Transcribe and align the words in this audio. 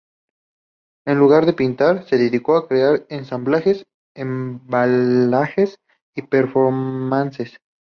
En 1.05 1.19
lugar 1.19 1.45
de 1.45 1.53
pintar, 1.53 2.07
se 2.07 2.17
dedicó 2.17 2.57
a 2.57 2.67
crear 2.67 3.05
ensamblajes, 3.09 3.85
embalajes 4.15 5.75
y 6.15 6.23
performances. 6.23 7.59